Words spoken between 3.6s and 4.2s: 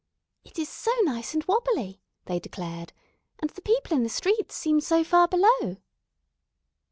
people in the